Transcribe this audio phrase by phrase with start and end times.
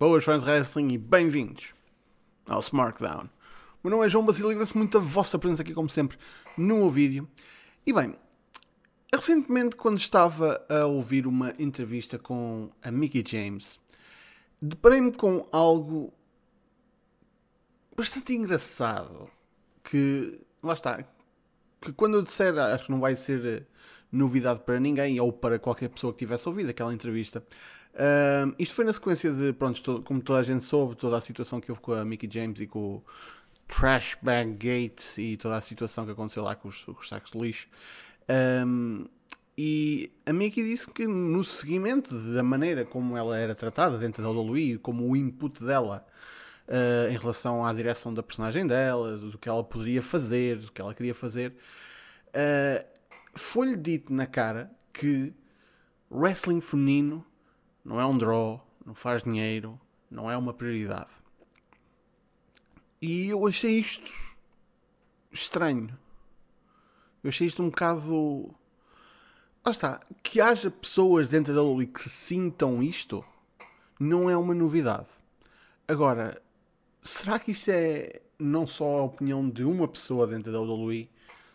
[0.00, 1.74] Boas fãs de wrestling e bem-vindos
[2.46, 3.24] ao SmackDown.
[3.24, 3.28] O
[3.84, 6.16] meu nome é João Basílio e agradeço muito a vossa presença aqui, como sempre,
[6.56, 7.28] no meu vídeo.
[7.84, 8.14] E bem,
[9.14, 13.78] recentemente, quando estava a ouvir uma entrevista com a Mickey James,
[14.62, 16.10] deparei-me com algo
[17.94, 19.28] bastante engraçado.
[19.84, 21.04] Que, lá está,
[21.78, 23.66] que quando eu disser, acho que não vai ser
[24.10, 27.44] novidade para ninguém ou para qualquer pessoa que tivesse ouvido aquela entrevista.
[27.94, 31.20] Uh, isto foi na sequência de, pronto, todo, como toda a gente soube, toda a
[31.20, 33.04] situação que houve com a Mickey James e com o
[33.66, 37.30] Trash Bag Gate e toda a situação que aconteceu lá com os, com os sacos
[37.30, 37.68] de lixo.
[38.66, 39.06] Um,
[39.58, 44.30] e a Mickey disse que no seguimento da maneira como ela era tratada dentro da
[44.30, 46.06] WWE, como o input dela
[46.68, 50.80] uh, em relação à direção da personagem dela, do que ela poderia fazer, do que
[50.80, 51.54] ela queria fazer,
[52.28, 52.86] uh,
[53.34, 55.34] foi-lhe dito na cara que
[56.10, 57.24] wrestling feminino
[57.84, 61.10] não é um draw, não faz dinheiro, não é uma prioridade.
[63.00, 64.12] E eu achei isto
[65.32, 65.96] estranho.
[67.22, 68.54] Eu achei isto um bocado.
[69.64, 70.00] Lá está.
[70.22, 73.24] Que haja pessoas dentro da WWE que sintam isto
[73.98, 75.06] não é uma novidade.
[75.86, 76.40] Agora,
[77.02, 81.10] será que isto é não só a opinião de uma pessoa dentro da WWE?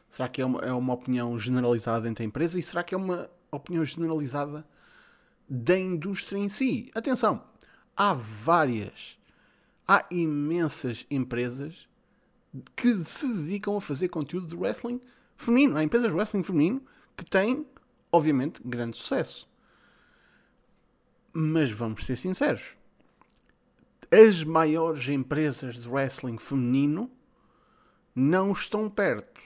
[0.09, 2.59] Será que é uma, é uma opinião generalizada dentro da empresa?
[2.59, 4.65] E será que é uma opinião generalizada
[5.47, 6.91] da indústria em si.
[6.93, 7.43] Atenção,
[7.95, 9.17] há várias,
[9.87, 11.87] há imensas empresas
[12.75, 15.01] que se dedicam a fazer conteúdo de wrestling
[15.37, 15.77] feminino.
[15.77, 16.81] Há empresas de wrestling feminino
[17.15, 17.65] que têm,
[18.11, 19.47] obviamente, grande sucesso.
[21.33, 22.75] Mas vamos ser sinceros.
[24.11, 27.11] As maiores empresas de wrestling feminino
[28.15, 29.41] não estão perto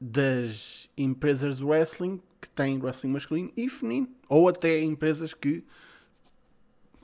[0.00, 4.08] das empresas de wrestling que têm wrestling masculino e feminino.
[4.28, 5.64] Ou até empresas que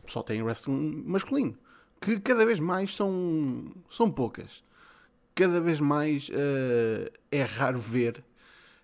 [0.06, 1.56] só têm wrestling masculino.
[2.00, 4.64] Que cada vez mais são, são poucas.
[5.34, 8.24] Cada vez mais uh, é raro ver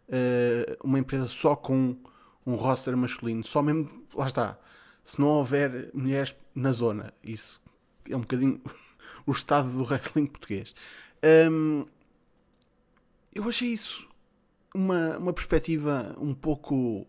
[0.09, 1.97] uh, uma empresa só com
[2.45, 3.45] um roster masculino.
[3.45, 4.59] Só mesmo, lá está.
[5.05, 7.13] Se não houver mulheres na zona.
[7.23, 7.61] Isso
[8.09, 8.61] é um bocadinho
[9.27, 10.75] o estado do wrestling português.
[11.51, 11.87] Um,
[13.35, 14.12] eu achei isso
[14.75, 17.07] uma, uma perspectiva um pouco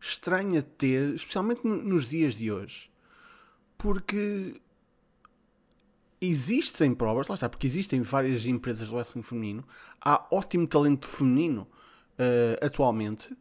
[0.00, 2.90] estranha de ter, especialmente nos dias de hoje.
[3.78, 4.60] Porque
[6.20, 9.64] existem provas, lá está, porque existem várias empresas de wrestling feminino,
[10.00, 11.68] há ótimo talento feminino
[12.18, 13.36] uh, atualmente.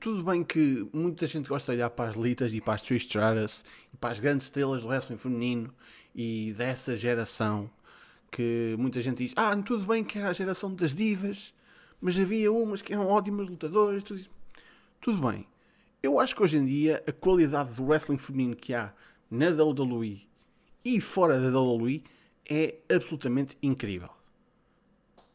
[0.00, 3.04] Tudo bem que muita gente gosta de olhar para as Litas e para as Trish
[3.04, 5.74] Stratus e para as grandes estrelas do wrestling feminino
[6.14, 7.70] e dessa geração
[8.30, 11.52] que muita gente diz: Ah, tudo bem que era a geração das divas,
[12.00, 14.30] mas havia umas que eram ótimas lutadoras, tudo, isso.
[15.00, 15.46] tudo bem.
[16.02, 18.92] Eu acho que hoje em dia a qualidade do wrestling feminino que há
[19.30, 20.28] na WWE
[20.84, 22.02] e fora da WWE
[22.48, 24.10] é absolutamente incrível.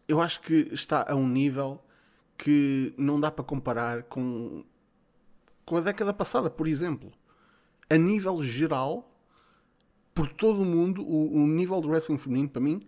[0.07, 1.84] Eu acho que está a um nível
[2.38, 4.63] que não dá para comparar com,
[5.66, 7.12] com a década passada, por exemplo.
[7.90, 9.09] A nível geral,
[10.13, 12.84] por todo o mundo, o, o nível do wrestling feminino, para mim,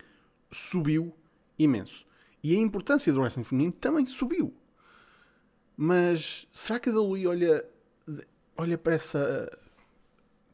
[0.51, 1.13] subiu
[1.57, 2.04] imenso.
[2.45, 4.53] E a importância do wrestling feminino também subiu.
[5.75, 7.65] Mas será que a WWE olha,
[8.55, 9.49] olha para essa,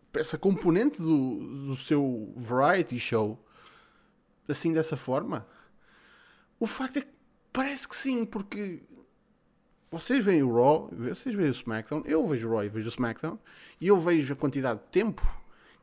[0.09, 3.37] para essa componente do, do seu variety show
[4.47, 5.45] assim dessa forma?
[6.57, 7.11] O facto é que
[7.51, 8.81] parece que sim, porque
[9.91, 12.93] vocês veem o Raw, vocês veem o SmackDown, eu vejo o Raw e vejo o
[12.93, 13.37] SmackDown,
[13.81, 15.21] e eu vejo a quantidade de tempo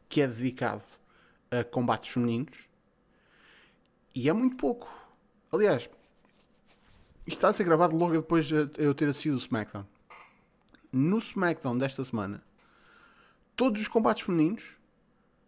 [0.08, 0.84] que é dedicado
[1.50, 2.66] a combates femininos,
[4.14, 4.88] e é muito pouco.
[5.52, 5.88] Aliás,
[7.34, 9.86] está a ser gravado logo depois de eu ter assistido o SmackDown.
[10.90, 12.42] No SmackDown desta semana,
[13.54, 14.70] todos os combates femininos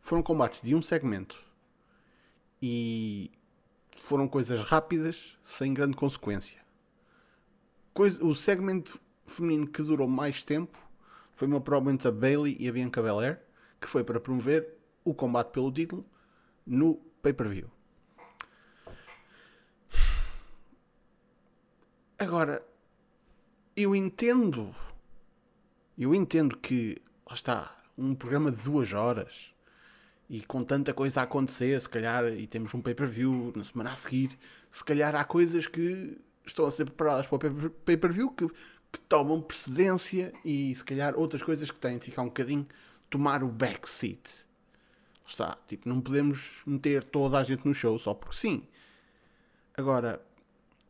[0.00, 1.42] foram combates de um segmento.
[2.60, 3.30] E
[4.03, 6.60] foram coisas rápidas, sem grande consequência.
[7.94, 10.78] Coisa, o segmento feminino que durou mais tempo
[11.34, 13.41] foi uma provavelmente a Bailey e a Bianca Belair,
[13.80, 16.04] que foi para promover o combate pelo título
[16.66, 17.71] no pay-per-view.
[22.21, 22.63] Agora,
[23.75, 24.77] eu entendo,
[25.97, 29.55] eu entendo que, lá está, um programa de duas horas
[30.28, 33.97] e com tanta coisa a acontecer, se calhar, e temos um pay-per-view na semana a
[33.97, 34.39] seguir,
[34.71, 38.49] se calhar há coisas que estão a ser preparadas para o pay-per-view que,
[38.93, 42.69] que tomam precedência e se calhar outras coisas que têm de ficar um bocadinho
[43.09, 44.45] tomar o backseat.
[45.27, 48.69] Está, tipo, não podemos meter toda a gente no show só porque sim.
[49.75, 50.21] Agora,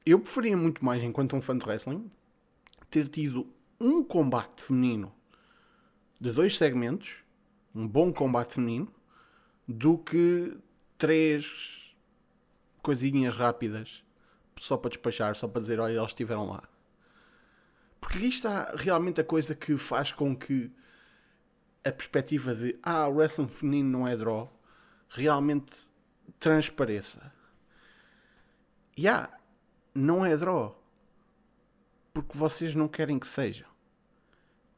[0.04, 2.10] eu preferia muito mais, enquanto um fã de wrestling,
[2.90, 3.46] ter tido
[3.80, 5.12] um combate feminino
[6.20, 7.22] de dois segmentos
[7.74, 8.92] um bom combate feminino
[9.66, 10.56] do que
[10.98, 11.94] três
[12.82, 14.02] coisinhas rápidas
[14.58, 16.62] só para despachar, só para dizer, olha, eles estiveram lá.
[18.00, 20.70] Porque aqui está realmente a coisa que faz com que
[21.84, 24.52] a perspectiva de ah, o wrestling feminino não é draw
[25.08, 25.88] realmente
[26.38, 27.32] transpareça.
[28.96, 29.30] E yeah,
[29.94, 30.80] não é draw.
[32.12, 33.66] Porque vocês não querem que seja.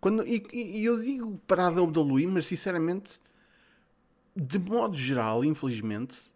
[0.00, 3.20] Quando, e, e eu digo para a WWE, mas sinceramente,
[4.34, 6.32] de modo geral, infelizmente,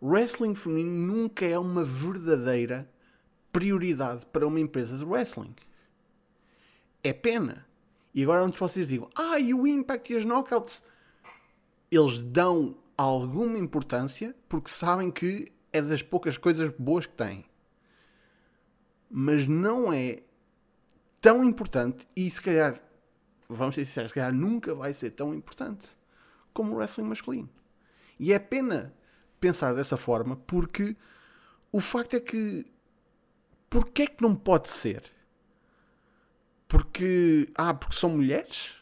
[0.00, 2.90] wrestling feminino nunca é uma verdadeira
[3.52, 5.54] prioridade para uma empresa de wrestling.
[7.02, 7.66] É pena.
[8.14, 10.84] E agora onde vocês digam, ah, e o Impact e as Knockouts,
[11.90, 17.44] eles dão alguma importância porque sabem que é das poucas coisas boas que têm.
[19.10, 20.22] Mas não é
[21.20, 22.80] tão importante e se calhar,
[23.48, 25.88] vamos ser sinceros, se calhar nunca vai ser tão importante
[26.52, 27.50] como o wrestling masculino.
[28.18, 28.94] E é pena
[29.40, 30.96] pensar dessa forma porque
[31.72, 32.64] o facto é que
[33.68, 35.04] porquê é que não pode ser?
[36.68, 37.48] Porque.
[37.54, 38.74] Ah, porque são mulheres?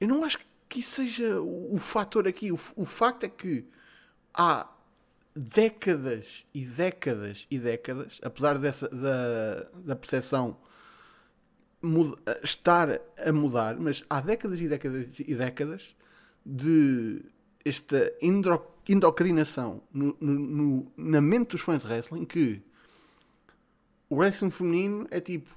[0.00, 0.38] Eu não acho
[0.68, 2.52] que isso seja o, o fator aqui.
[2.52, 3.66] O, o facto é que
[4.32, 4.68] há
[5.38, 10.56] décadas e décadas e décadas, apesar dessa, da, da percepção
[11.80, 15.96] muda, estar a mudar, mas há décadas e décadas e décadas
[16.44, 17.22] de
[17.64, 18.12] esta
[18.88, 22.62] endocrinação no, no, no, na mente dos fãs de wrestling que
[24.08, 25.54] o wrestling feminino é tipo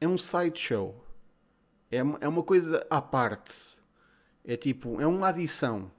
[0.00, 1.04] é um sideshow.
[1.90, 3.78] É, uma, é uma coisa à parte.
[4.44, 5.90] É tipo, é uma adição.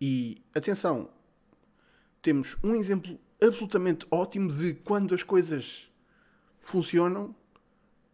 [0.00, 1.08] E atenção,
[2.26, 5.88] temos um exemplo absolutamente ótimo de quando as coisas
[6.58, 7.32] funcionam,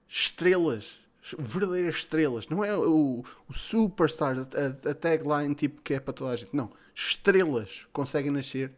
[0.06, 1.00] estrelas,
[1.38, 2.46] verdadeiras estrelas.
[2.46, 6.54] Não é o, o superstar, a, a, tagline tipo que é para toda a gente.
[6.54, 8.70] Não, estrelas conseguem nascer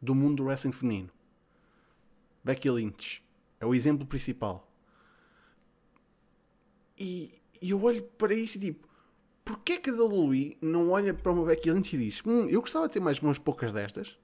[0.00, 1.10] do mundo do wrestling feminino.
[2.42, 3.22] Becky Lynch
[3.60, 4.66] é o exemplo principal.
[6.98, 8.88] E, e eu olho para isto e digo,
[9.44, 12.86] porquê que a WWE não olha para uma Becky Lynch e diz, hum, eu gostava
[12.86, 14.18] de ter mais umas poucas destas.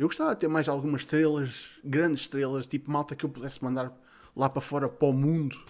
[0.00, 3.94] Eu gostava de ter mais algumas estrelas, grandes estrelas, tipo malta que eu pudesse mandar
[4.34, 5.62] lá para fora para o mundo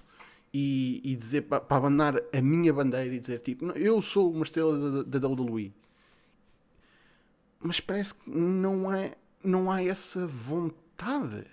[0.54, 4.44] e, e dizer para, para abandonar a minha bandeira e dizer tipo, eu sou uma
[4.44, 5.74] estrela da, WWE.
[7.58, 11.44] Mas parece que não, é, não há essa vontade.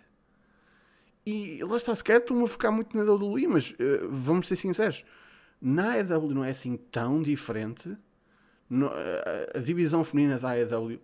[1.25, 4.55] E lá está, se calhar estou-me a ficar muito na WWE, mas uh, vamos ser
[4.55, 5.03] sinceros,
[5.59, 7.97] na AEW não é assim tão diferente.
[8.69, 11.01] No, a, a, divisão feminina da AEW,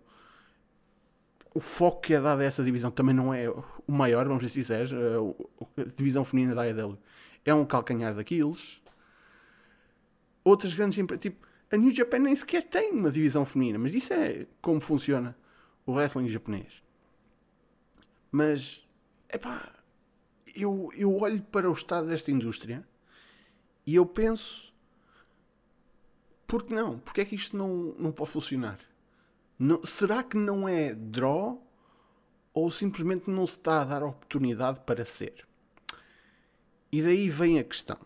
[1.54, 4.48] o foco que é dado a essa divisão também não é o maior, vamos ser
[4.50, 4.92] sinceros.
[4.92, 6.98] A, a divisão feminina da AEW
[7.44, 8.82] é um calcanhar daqueles.
[10.42, 14.12] Outras grandes empresas, tipo, a New Japan nem sequer tem uma divisão feminina, mas isso
[14.12, 15.36] é como funciona
[15.86, 16.82] o wrestling japonês.
[18.30, 18.84] Mas,
[19.28, 19.72] é pá
[20.54, 22.86] eu, eu olho para o estado desta indústria
[23.86, 24.72] e eu penso:
[26.46, 26.98] por que não?
[26.98, 28.78] Porque é que isto não, não pode funcionar?
[29.58, 31.64] Não, será que não é draw
[32.52, 35.46] ou simplesmente não se está a dar oportunidade para ser?
[36.90, 37.98] E daí vem a questão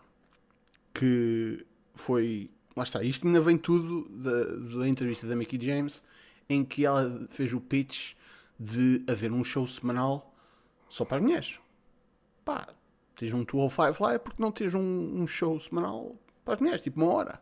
[0.93, 1.65] que
[1.95, 2.49] foi.
[2.75, 6.03] Lá está, isto ainda vem tudo da, da entrevista da Mickey James,
[6.47, 8.13] em que ela fez o pitch
[8.59, 10.33] de haver um show semanal
[10.87, 11.59] só para as mulheres
[12.49, 12.67] pá,
[13.15, 16.81] tens um 205 lá é porque não tens um, um show semanal para as mulheres,
[16.81, 17.39] tipo uma hora,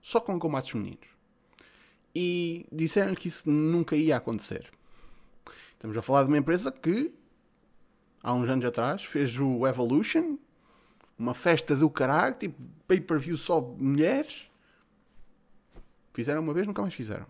[0.00, 1.08] só com combates femininos.
[2.14, 4.70] E disseram que isso nunca ia acontecer.
[5.72, 7.14] Estamos a falar de uma empresa que
[8.22, 10.36] há uns anos atrás fez o Evolution,
[11.18, 14.50] uma festa do caralho, tipo pay-per-view só mulheres.
[16.12, 17.26] Fizeram uma vez, nunca mais fizeram.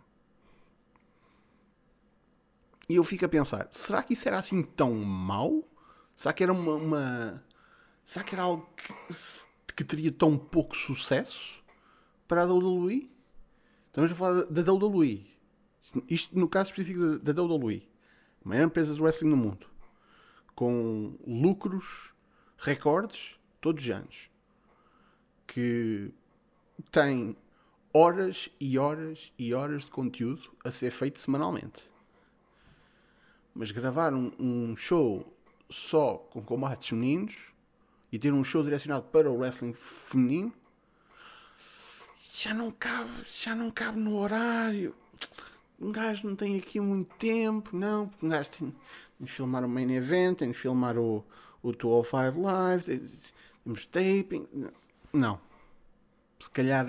[2.89, 5.65] E eu fico a pensar, será que isso era assim tão mau?
[6.17, 6.75] Será que era uma.
[6.75, 7.45] uma...
[8.05, 9.15] Será que era algo que,
[9.77, 11.63] que, teria tão pouco sucesso
[12.27, 13.09] para a WWE?
[13.91, 15.27] Estamos a falar da WWE.
[16.09, 17.83] Isto no caso específico da WWE.
[18.45, 19.67] A maior empresa de wrestling no mundo.
[20.55, 22.15] Com lucros,
[22.57, 24.31] recordes, todos os anos.
[25.45, 26.13] Que
[26.93, 27.37] tem
[27.93, 31.91] horas e horas e horas de conteúdo a ser feito semanalmente.
[33.53, 35.37] Mas gravar um, um show
[35.69, 37.53] só com combates femininos
[38.13, 40.60] e ter um show direcionado para o wrestling feminino
[42.33, 44.95] já não cabe, já não cabe no horário.
[45.81, 48.75] Um gajo não tem aqui muito tempo, não, porque um gajo tem,
[49.19, 51.25] de filmar o main event, tem de filmar o,
[51.61, 53.11] o 205 Live,
[53.65, 54.47] temos taping.
[55.13, 55.41] Não.
[56.39, 56.87] Se calhar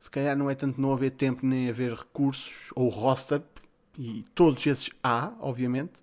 [0.00, 3.42] se calhar não é tanto não haver tempo nem haver recursos ou roster,
[3.98, 5.94] e todos esses há, obviamente,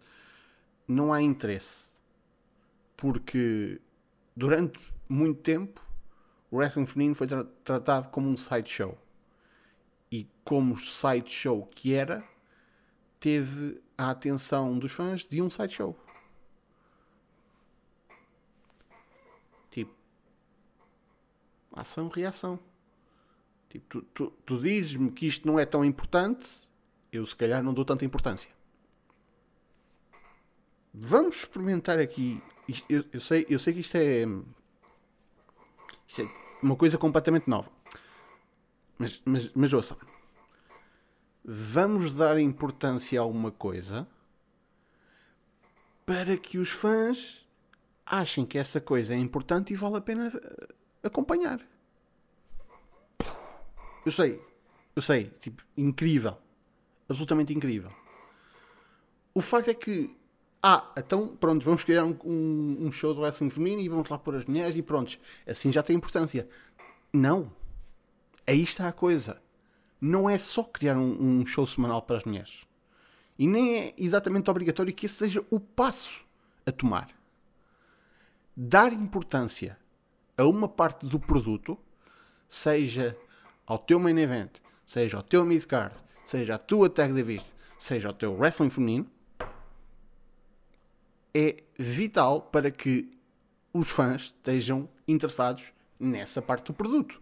[0.87, 1.91] não há interesse.
[2.97, 3.79] Porque
[4.35, 5.90] durante muito tempo
[6.51, 8.97] o wrestling feminino foi tra tratado como um sideshow.
[10.11, 12.21] E como sideshow que era,
[13.19, 15.97] teve a atenção dos fãs de um sideshow.
[19.71, 19.93] Tipo,
[21.71, 22.59] ação-reação.
[23.69, 26.69] Tipo, tu, tu, tu dizes-me que isto não é tão importante,
[27.09, 28.49] eu se calhar não dou tanta importância.
[30.93, 32.43] Vamos experimentar aqui.
[32.67, 34.25] Isto, eu, eu, sei, eu sei que isto é,
[36.11, 36.29] isto é
[36.61, 37.71] uma coisa completamente nova.
[38.97, 39.97] Mas, mas, mas ouçam.
[41.43, 44.05] Vamos dar importância a uma coisa
[46.05, 47.47] para que os fãs
[48.05, 51.65] achem que essa coisa é importante e vale a pena eh, acompanhar.
[54.05, 54.41] Eu sei,
[54.93, 56.37] eu sei, tipo, incrível.
[57.07, 57.91] Absolutamente incrível.
[59.33, 60.13] O facto é que,
[60.63, 64.17] ah, então, pronto, vamos criar um, um, um show do wrestling feminino e vamos lá
[64.19, 66.47] pôr as mulheres e pronto, assim já tem importância.
[67.11, 67.51] Não.
[68.45, 69.41] Aí está a coisa.
[69.99, 72.63] Não é só criar um, um show semanal para as mulheres.
[73.39, 76.23] E nem é exatamente obrigatório que esse seja o passo
[76.65, 77.09] a tomar.
[78.55, 79.79] Dar importância
[80.37, 81.77] a uma parte do produto,
[82.47, 83.17] seja
[83.65, 84.51] ao teu main event,
[84.85, 87.47] seja ao teu mid-card, seja a tua tag division,
[87.79, 89.09] seja ao teu wrestling feminino,
[91.33, 93.17] é vital para que
[93.73, 97.19] os fãs estejam interessados nessa parte do produto.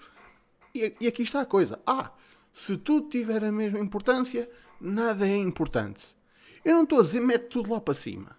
[0.73, 1.79] E, e aqui está a coisa.
[1.85, 2.11] Ah,
[2.51, 4.49] se tudo tiver a mesma importância,
[4.79, 6.15] nada é importante.
[6.63, 8.37] Eu não estou a dizer mete tudo lá para cima.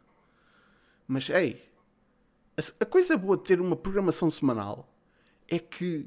[1.07, 1.63] Mas, ei,
[2.79, 4.89] a, coisa boa de ter uma programação semanal
[5.49, 6.07] é que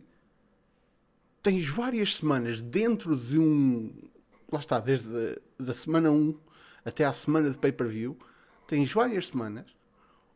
[1.42, 3.94] tens várias semanas dentro de um.
[4.52, 5.10] Lá está, desde
[5.60, 6.38] a, da semana 1
[6.86, 8.18] até à semana de pay-per-view,
[8.68, 9.66] tens várias semanas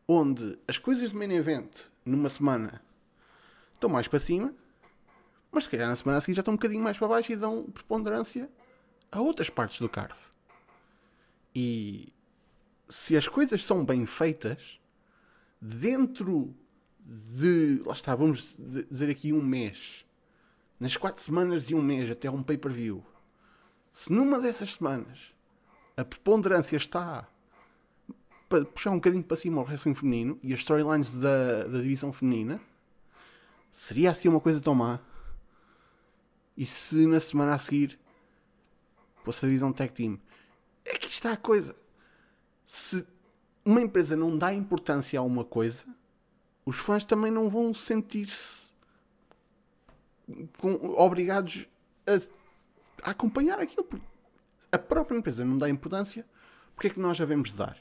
[0.06, 2.82] onde as coisas de main event numa semana
[3.74, 4.54] estão mais para cima,
[5.52, 7.36] mas se calhar na semana a seguir já estão um bocadinho mais para baixo e
[7.36, 8.50] dão preponderância
[9.10, 10.18] a outras partes do card.
[11.54, 12.12] E
[12.88, 14.80] se as coisas são bem feitas,
[15.60, 16.54] dentro
[17.00, 17.82] de.
[17.84, 20.06] Lá está, vamos dizer aqui um mês
[20.78, 23.04] nas quatro semanas de um mês até um pay-per-view,
[23.90, 25.34] se numa dessas semanas
[25.96, 27.28] a preponderância está
[28.48, 32.12] para puxar um bocadinho para cima o wrestling feminino e as storylines da, da divisão
[32.12, 32.60] feminina,
[33.70, 35.00] seria assim uma coisa tão má?
[36.56, 37.98] E se na semana a seguir
[39.22, 40.18] fosse a divisão tag team?
[40.84, 41.76] Que está a coisa.
[42.66, 43.06] Se
[43.64, 45.82] uma empresa não dá importância a uma coisa,
[46.64, 48.68] os fãs também não vão sentir-se
[50.96, 51.66] obrigados
[52.06, 53.86] a, a, acompanhar aquilo.
[54.72, 56.26] A própria empresa não dá importância,
[56.74, 57.78] porque é que nós devemos dar?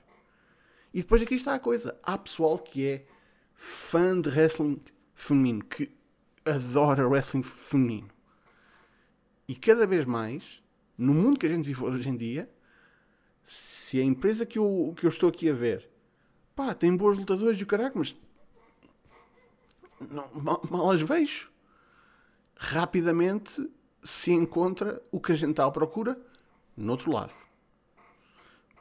[0.97, 1.95] E depois aqui está a coisa.
[2.01, 3.05] Há pessoal que é
[3.53, 4.81] fã de wrestling
[5.13, 5.91] feminino, que
[6.43, 8.09] adora wrestling feminino.
[9.47, 10.59] E cada vez mais,
[10.97, 12.49] no mundo que a gente vive hoje em dia,
[13.45, 15.87] se a empresa que eu, que eu estou aqui a ver
[16.55, 18.15] pá, tem boas lutadores e o caraca, mas
[19.99, 21.51] não, mal, mal as vejo
[22.55, 23.69] rapidamente
[24.03, 26.19] se encontra o que a gente está à procura
[26.75, 27.33] no outro lado.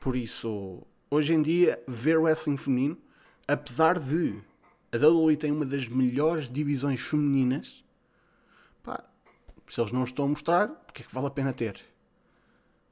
[0.01, 0.83] Por isso,
[1.17, 2.99] hoje em dia, ver wrestling feminino,
[3.49, 4.39] apesar de
[4.93, 7.85] a WWE tem uma das melhores divisões femininas,
[8.83, 9.03] pá,
[9.67, 11.81] se eles não estão a mostrar, porque é que vale a pena ter?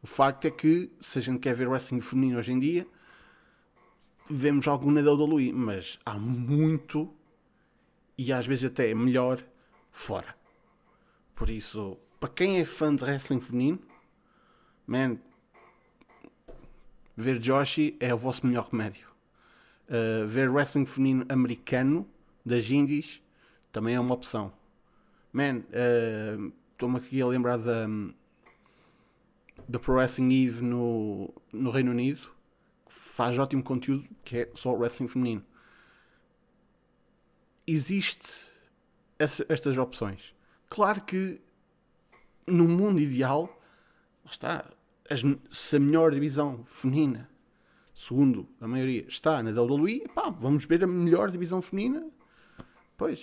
[0.03, 2.87] O facto é que, se a gente quer ver wrestling feminino hoje em dia,
[4.29, 7.13] vemos algo na WWE, mas há muito
[8.17, 9.45] e às vezes até é melhor
[9.91, 10.35] fora.
[11.35, 13.81] Por isso, para quem é fã de wrestling feminino,
[14.87, 15.19] man,
[17.17, 19.09] ver Joshi é o vosso melhor remédio.
[19.89, 22.09] Uh, ver wrestling feminino americano
[22.45, 23.21] das indies
[23.73, 24.53] também é uma opção.
[25.33, 27.87] Man, uh, estou-me aqui a lembrar da,
[29.69, 32.21] da Pro Wrestling Eve no, no Reino Unido,
[32.87, 35.45] que faz ótimo conteúdo, que é só wrestling feminino.
[37.67, 38.53] Existe
[39.19, 40.35] estas opções.
[40.69, 41.41] Claro que
[42.47, 43.61] no mundo ideal,
[44.31, 44.71] está,
[45.09, 47.29] as, se a melhor divisão feminina,
[47.95, 52.09] segundo a maioria, está na WWE, pá, vamos ver a melhor divisão feminina.
[52.97, 53.23] Pois.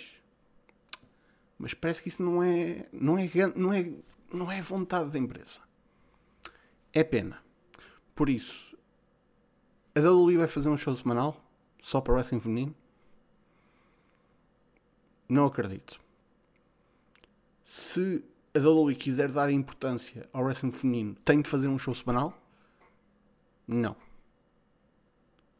[1.58, 3.92] Mas parece que isso não é, não é, não é,
[4.32, 5.60] não é vontade da empresa.
[6.92, 7.42] É pena.
[8.14, 8.76] Por isso,
[9.94, 11.42] a WWE vai fazer um show semanal
[11.82, 12.74] só para wrestling feminino?
[15.28, 16.02] Não acredito
[17.72, 18.22] se
[18.54, 22.36] a WWE quiser dar importância ao wrestling feminino, tem de fazer um show semanal?
[23.66, 23.96] Não.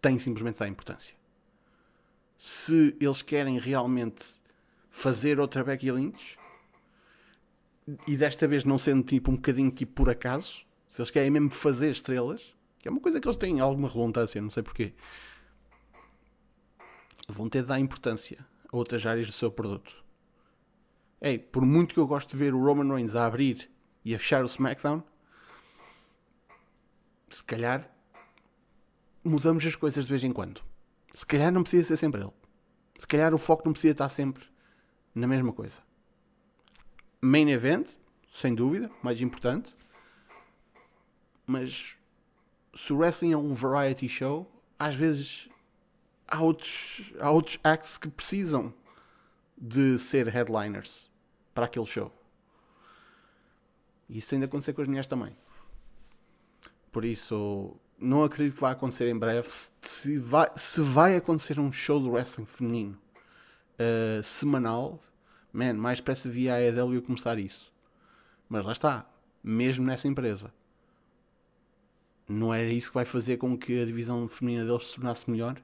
[0.00, 1.14] Tem simplesmente dar importância.
[2.38, 4.26] Se eles querem realmente
[4.90, 6.38] fazer outra Becky Lynch,
[8.06, 11.50] e desta vez não sendo tipo um bocadinho tipo por acaso, se eles querem mesmo
[11.50, 14.92] fazer estrelas, que é uma coisa que eles têm alguma relutância, não sei porquê,
[17.28, 20.02] vão ter de dar importância a outras áreas do seu produto.
[21.24, 23.70] Ei, por muito que eu gosto de ver o Roman Reigns a abrir
[24.04, 25.04] e a fechar o SmackDown,
[27.30, 27.88] se calhar
[29.22, 30.60] mudamos as coisas de vez em quando.
[31.14, 32.32] Se calhar não precisa ser sempre ele.
[32.98, 34.44] Se calhar o foco não precisa estar sempre
[35.14, 35.80] na mesma coisa.
[37.20, 37.92] Main event,
[38.32, 39.76] sem dúvida, mais importante.
[41.46, 41.96] Mas
[42.74, 45.48] se o wrestling é um variety show, às vezes
[46.26, 48.74] há outros, há outros acts que precisam
[49.56, 51.12] de ser headliners
[51.54, 52.12] para aquele show.
[54.09, 55.37] E isso ainda acontecer com as mulheres também.
[56.90, 59.49] Por isso, não acredito que vai acontecer em breve.
[59.49, 62.99] Se vai, se vai acontecer um show de wrestling feminino
[63.78, 65.00] uh, semanal,
[65.52, 67.73] man, mais depressa via a AEW começar isso.
[68.49, 69.11] Mas lá está,
[69.42, 70.52] mesmo nessa empresa.
[72.28, 75.61] Não era isso que vai fazer com que a divisão feminina deles se tornasse melhor?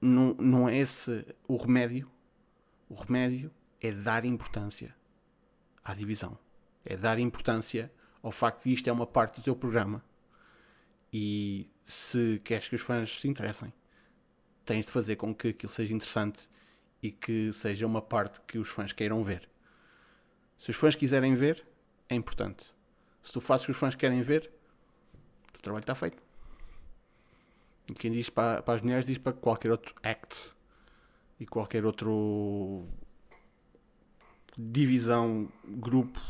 [0.00, 2.10] Não, não é esse o remédio?
[2.88, 4.94] O remédio é dar importância
[5.84, 6.38] à divisão.
[6.84, 7.92] É dar importância
[8.22, 10.04] ao facto de isto é uma parte do teu programa.
[11.12, 13.72] E se queres que os fãs se interessem,
[14.64, 16.48] tens de fazer com que aquilo seja interessante
[17.02, 19.48] e que seja uma parte que os fãs queiram ver.
[20.58, 21.64] Se os fãs quiserem ver,
[22.08, 22.74] é importante.
[23.22, 24.50] Se tu fazes o que os fãs querem ver,
[25.56, 26.22] o trabalho está feito.
[27.88, 30.52] E quem diz para, para as mulheres diz para qualquer outro act
[31.38, 32.88] e qualquer outro
[34.56, 36.20] divisão, grupo,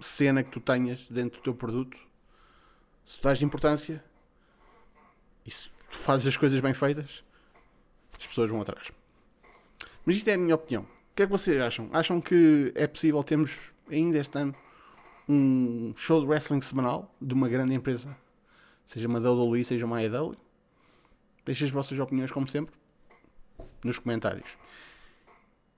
[0.00, 1.96] cena que tu tenhas dentro do teu produto,
[3.04, 4.02] se tu dás importância
[5.44, 7.22] e se tu fazes as coisas bem feitas,
[8.18, 8.92] as pessoas vão atrás.
[10.04, 10.82] Mas isto é a minha opinião.
[10.82, 11.88] O que é que vocês acham?
[11.92, 14.54] Acham que é possível termos ainda este ano
[15.28, 18.16] um show de wrestling semanal de uma grande empresa?
[18.84, 20.36] Seja uma WWE, seja uma AEW?
[21.46, 22.74] Deixem as vossas opiniões, como sempre,
[23.82, 24.58] nos comentários.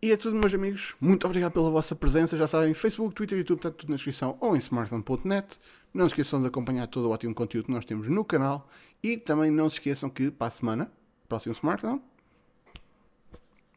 [0.02, 0.94] E é tudo, meus amigos.
[1.00, 2.36] Muito obrigado pela vossa presença.
[2.36, 5.58] Já sabem, Facebook, Twitter, YouTube, está tudo na descrição ou em smartphone.net.
[5.92, 8.68] Não se esqueçam de acompanhar todo o ótimo conteúdo que nós temos no canal.
[9.02, 10.92] E também não se esqueçam que para a semana,
[11.28, 12.02] próximo Smartphone,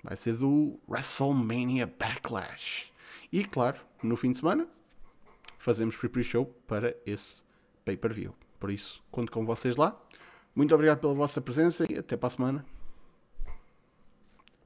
[0.03, 2.91] vai ser do WrestleMania Backlash.
[3.32, 4.67] E claro, no fim de semana,
[5.58, 7.41] fazemos free show para esse
[7.86, 8.36] pay-per-view.
[8.60, 9.97] Por isso, conto com vocês lá.
[10.53, 12.65] Muito obrigado pela vossa presença e até para a semana.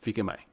[0.01, 0.52] Fiquem bem.